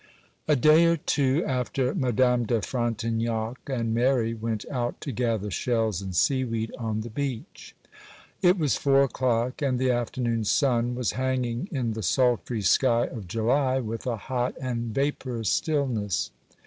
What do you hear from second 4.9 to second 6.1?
to gather shells